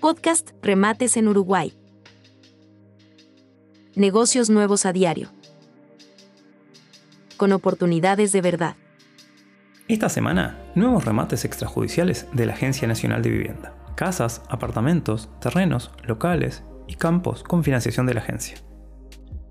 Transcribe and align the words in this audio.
Podcast 0.00 0.50
Remates 0.62 1.16
en 1.16 1.26
Uruguay. 1.26 1.74
Negocios 3.96 4.48
nuevos 4.48 4.86
a 4.86 4.92
diario. 4.92 5.28
Con 7.36 7.50
oportunidades 7.50 8.30
de 8.30 8.40
verdad. 8.40 8.76
Esta 9.88 10.08
semana, 10.08 10.56
nuevos 10.76 11.04
remates 11.04 11.44
extrajudiciales 11.44 12.28
de 12.32 12.46
la 12.46 12.52
Agencia 12.52 12.86
Nacional 12.86 13.22
de 13.22 13.30
Vivienda. 13.30 13.74
Casas, 13.96 14.42
apartamentos, 14.48 15.30
terrenos, 15.40 15.90
locales 16.04 16.62
y 16.86 16.94
campos 16.94 17.42
con 17.42 17.64
financiación 17.64 18.06
de 18.06 18.14
la 18.14 18.20
agencia. 18.20 18.58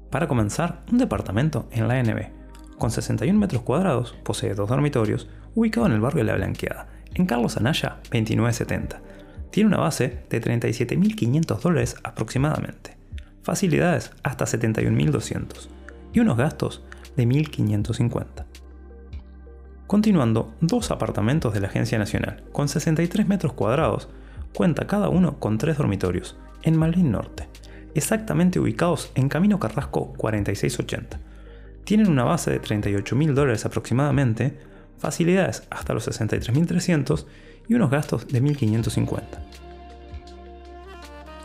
Para 0.10 0.30
comenzar, 0.30 0.86
un 0.90 0.98
departamento 0.98 1.68
en 1.72 1.90
la 1.90 1.96
ANB, 1.96 2.78
con 2.78 2.90
61 2.90 3.38
metros 3.38 3.64
cuadrados, 3.64 4.16
posee 4.24 4.54
dos 4.54 4.70
dormitorios, 4.70 5.28
ubicado 5.56 5.88
en 5.88 5.92
el 5.92 6.00
barrio 6.00 6.24
de 6.24 6.32
La 6.32 6.38
Blanqueada, 6.38 6.88
en 7.16 7.26
Carlos 7.26 7.58
Anaya 7.58 7.98
2970. 8.12 9.07
Tiene 9.52 9.70
una 9.70 9.78
base 9.78 10.24
de 10.30 10.42
37.500 10.42 11.60
dólares 11.60 11.96
aproximadamente, 12.04 12.98
facilidades 13.44 14.12
hasta 14.24 14.46
71.200 14.46 15.70
y 16.14 16.20
unos 16.20 16.38
gastos 16.38 16.84
de 17.16 17.28
1.550. 17.28 18.46
Continuando, 19.88 20.54
dos 20.60 20.92
apartamentos 20.92 21.54
de 21.54 21.62
la 21.62 21.68
Agencia 21.68 21.98
Nacional, 21.98 22.44
con 22.52 22.68
63 22.68 23.28
metros 23.28 23.54
cuadrados, 23.54 24.10
cuenta 24.54 24.86
cada 24.86 25.08
uno 25.08 25.40
con 25.40 25.58
tres 25.58 25.78
dormitorios, 25.78 26.36
en 26.64 26.78
Malvin 26.78 27.12
Norte, 27.12 27.48
exactamente 27.96 28.60
ubicados 28.60 29.12
en 29.16 29.30
Camino 29.30 29.60
Carrasco 29.60 30.14
4680. 30.18 31.20
Tienen 31.86 32.10
una 32.10 32.26
base 32.26 32.52
de 32.52 32.62
38.000 32.62 33.34
dólares 33.34 33.66
aproximadamente, 33.66 34.58
facilidades 34.98 35.64
hasta 35.70 35.94
los 35.94 36.08
63.300 36.08 37.26
y 37.68 37.76
unos 37.76 37.90
gastos 37.90 38.28
de 38.28 38.42
1.550. 38.42 39.22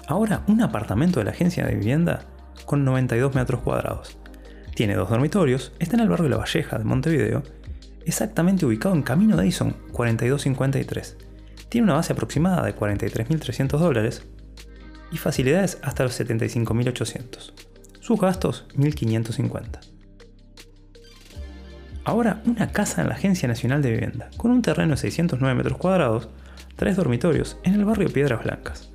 Ahora, 0.07 0.43
un 0.47 0.61
apartamento 0.61 1.21
de 1.21 1.25
la 1.25 1.31
agencia 1.31 1.65
de 1.65 1.75
vivienda 1.75 2.27
con 2.67 2.85
92 2.85 3.35
metros 3.35 3.61
cuadrados. 3.63 4.19
Tiene 4.75 4.95
dos 4.95 5.11
dormitorios, 5.11 5.73
está 5.79 5.97
en 5.97 6.03
el 6.03 6.09
barrio 6.09 6.29
La 6.29 6.39
Valleja 6.39 6.79
de 6.79 6.85
Montevideo, 6.85 7.43
exactamente 8.05 8.67
ubicado 8.67 8.95
en 8.95 9.03
Camino 9.03 9.41
Edison 9.41 9.77
4253. 9.93 11.17
Tiene 11.69 11.85
una 11.87 11.95
base 11.95 12.13
aproximada 12.13 12.65
de 12.65 12.77
43.300 12.77 13.79
dólares 13.79 14.27
y 15.11 15.19
facilidades 15.19 15.79
hasta 15.83 16.05
los 16.05 16.19
75.800. 16.21 17.53
Sus 18.01 18.21
gastos 18.21 18.67
1.550. 18.77 19.92
Ahora 22.05 22.43
una 22.47 22.73
casa 22.73 23.01
en 23.01 23.09
la 23.09 23.15
Agencia 23.15 23.47
Nacional 23.47 23.81
de 23.81 23.93
Vivienda, 23.93 24.29
con 24.37 24.51
un 24.51 24.61
terreno 24.63 24.93
de 24.93 24.97
609 24.97 25.55
metros 25.55 25.79
cuadrados, 25.79 26.29
tres 26.75 26.97
dormitorios 26.97 27.59
en 27.63 27.75
el 27.75 27.85
barrio 27.85 28.13
Piedras 28.13 28.43
Blancas. 28.43 28.91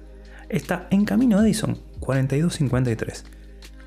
Está 0.50 0.88
en 0.91 1.05
camino 1.05 1.41
Edison 1.41 1.78
4253. 2.02 3.25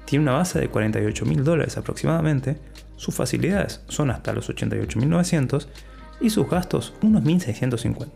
Tiene 0.07 0.23
una 0.23 0.33
base 0.33 0.59
de 0.59 0.69
48 0.69 1.27
mil 1.27 1.45
dólares 1.45 1.77
aproximadamente, 1.77 2.59
sus 2.97 3.15
facilidades 3.15 3.83
son 3.89 4.11
hasta 4.11 4.33
los 4.33 4.49
88.900 4.49 5.67
y 6.21 6.31
sus 6.31 6.49
gastos 6.49 6.95
unos 7.03 7.23
1.650. 7.23 8.09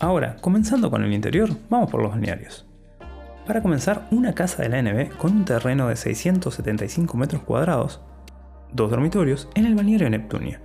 Ahora, 0.00 0.36
comenzando 0.40 0.90
con 0.90 1.04
el 1.04 1.12
interior, 1.12 1.50
vamos 1.68 1.90
por 1.90 2.02
los 2.02 2.10
balnearios. 2.10 2.66
Para 3.46 3.62
comenzar, 3.62 4.08
una 4.10 4.34
casa 4.34 4.62
de 4.62 4.68
la 4.68 4.82
NB 4.82 5.16
con 5.16 5.32
un 5.32 5.44
terreno 5.44 5.88
de 5.88 5.96
675 5.96 7.16
metros 7.16 7.42
cuadrados 7.42 8.00
dos 8.72 8.90
dormitorios 8.90 9.48
en 9.54 9.66
el 9.66 9.74
balneario 9.74 10.10
Neptunia. 10.10 10.60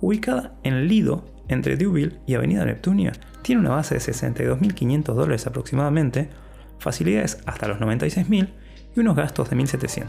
Ubicada 0.00 0.54
en 0.62 0.86
Lido, 0.88 1.24
entre 1.48 1.76
Deauville 1.76 2.18
y 2.26 2.34
Avenida 2.34 2.64
Neptunia, 2.64 3.12
tiene 3.42 3.60
una 3.60 3.70
base 3.70 3.94
de 3.94 4.00
62.500 4.00 5.14
dólares 5.14 5.46
aproximadamente, 5.46 6.28
facilidades 6.78 7.40
hasta 7.46 7.68
los 7.68 7.78
96.000 7.78 8.48
y 8.94 9.00
unos 9.00 9.16
gastos 9.16 9.50
de 9.50 9.56
1.700. 9.56 10.08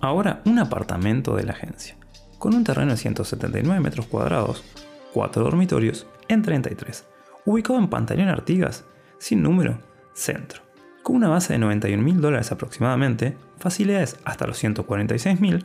Ahora, 0.00 0.42
un 0.44 0.58
apartamento 0.58 1.36
de 1.36 1.44
la 1.44 1.52
agencia, 1.52 1.96
con 2.38 2.54
un 2.54 2.64
terreno 2.64 2.90
de 2.90 2.96
179 2.98 3.80
metros 3.80 4.06
cuadrados, 4.06 4.64
cuatro 5.12 5.44
dormitorios 5.44 6.06
en 6.28 6.42
33, 6.42 7.06
ubicado 7.46 7.78
en 7.78 7.88
Pantaleón 7.88 8.28
Artigas, 8.28 8.84
sin 9.18 9.42
número, 9.42 9.78
centro, 10.12 10.62
con 11.02 11.16
una 11.16 11.28
base 11.28 11.52
de 11.52 11.58
91.000 11.58 12.16
dólares 12.16 12.52
aproximadamente, 12.52 13.36
facilidades 13.58 14.18
hasta 14.24 14.46
los 14.46 14.62
146.000 14.62 15.64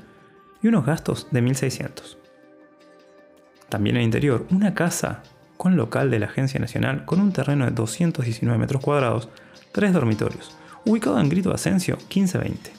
y 0.62 0.68
unos 0.68 0.86
gastos 0.86 1.28
de 1.32 1.44
1.600. 1.44 2.18
También 3.70 3.96
en 3.96 4.02
el 4.02 4.06
interior, 4.06 4.46
una 4.52 4.74
casa 4.74 5.24
con 5.58 5.76
local 5.76 6.10
de 6.10 6.20
la 6.20 6.28
Agencia 6.28 6.60
Nacional 6.60 7.06
con 7.06 7.20
un 7.20 7.32
terreno 7.32 7.66
de 7.66 7.72
219 7.72 8.58
metros 8.58 8.82
cuadrados, 8.82 9.30
tres 9.72 9.94
dormitorios, 9.94 10.56
ubicado 10.86 11.20
en 11.20 11.30
Grito 11.30 11.54
Asensio 11.54 11.98
1520. 11.98 12.72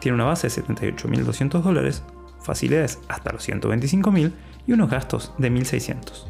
Tiene 0.00 0.14
una 0.14 0.24
base 0.24 0.48
de 0.48 0.54
78.200 0.54 1.62
dólares, 1.62 2.02
facilidades 2.42 2.98
hasta 3.08 3.32
los 3.32 3.48
125.000 3.48 4.32
y 4.66 4.72
unos 4.72 4.90
gastos 4.90 5.32
de 5.38 5.50
1.600. 5.50 6.26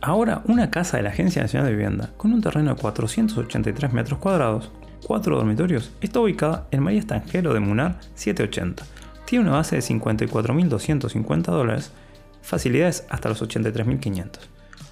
Ahora, 0.00 0.42
una 0.46 0.70
casa 0.70 0.96
de 0.96 1.04
la 1.04 1.10
Agencia 1.10 1.42
Nacional 1.42 1.68
de 1.68 1.76
Vivienda 1.76 2.10
con 2.16 2.32
un 2.32 2.40
terreno 2.40 2.74
de 2.74 2.80
483 2.80 3.92
metros 3.92 4.18
cuadrados, 4.18 4.72
cuatro 5.02 5.36
dormitorios, 5.36 5.90
está 6.00 6.20
ubicada 6.20 6.66
en 6.70 6.82
María 6.82 7.00
Estangero 7.00 7.52
de 7.52 7.60
Munar 7.60 7.98
780. 8.14 8.84
Tiene 9.24 9.46
una 9.46 9.56
base 9.56 9.76
de 9.76 9.82
54.250 9.82 11.42
dólares, 11.44 11.92
facilidades 12.42 13.06
hasta 13.08 13.28
los 13.28 13.42
83.500. 13.42 14.38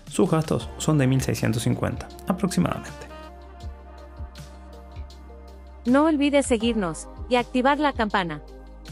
Sus 0.09 0.31
gastos 0.31 0.69
son 0.79 0.99
de 0.99 1.09
1.650 1.09 2.07
aproximadamente. 2.27 3.09
No 5.87 6.05
olvides 6.05 6.47
seguirnos 6.47 7.09
y 7.29 7.37
activar 7.37 7.79
la 7.79 7.93
campana 7.93 8.43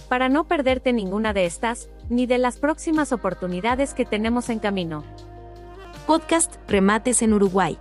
para 0.09 0.29
no 0.29 0.45
perderte 0.45 0.93
ninguna 0.93 1.33
de 1.33 1.45
estas 1.45 1.89
ni 2.09 2.27
de 2.27 2.39
las 2.39 2.59
próximas 2.59 3.13
oportunidades 3.13 3.95
que 3.95 4.05
tenemos 4.05 4.49
en 4.49 4.59
camino. 4.59 5.05
Podcast 6.07 6.57
Remates 6.69 7.21
en 7.21 7.35
Uruguay. 7.35 7.77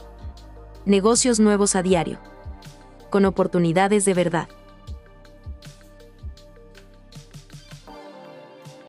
Negocios 0.86 1.40
nuevos 1.40 1.76
a 1.76 1.84
diario 1.84 2.20
con 3.09 3.25
oportunidades 3.25 4.06
de 4.06 4.13
verdad. 4.13 4.47